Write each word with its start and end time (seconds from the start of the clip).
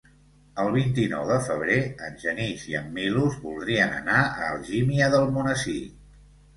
El 0.61 0.69
vint-i-nou 0.75 1.27
de 1.31 1.37
febrer 1.49 1.75
en 2.09 2.17
Genís 2.25 2.65
i 2.73 2.79
en 2.81 2.89
Milos 2.97 3.39
voldrien 3.47 3.97
anar 4.01 4.19
a 4.27 4.51
Algímia 4.53 5.15
d'Almonesir. 5.17 5.83